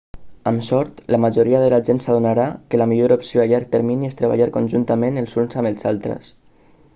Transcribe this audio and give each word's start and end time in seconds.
amb 0.51 0.63
sort 0.67 1.01
la 1.15 1.17
majoria 1.25 1.59
de 1.63 1.67
la 1.73 1.79
gent 1.89 2.01
s'adonarà 2.05 2.45
que 2.71 2.79
la 2.83 2.87
millor 2.93 3.13
opció 3.17 3.43
a 3.43 3.45
llarg 3.51 3.69
termini 3.77 4.09
és 4.13 4.19
treballar 4.23 4.49
conjuntament 4.57 5.23
els 5.25 5.37
uns 5.45 5.59
amb 5.63 5.73
els 5.73 5.87
altres 5.93 6.33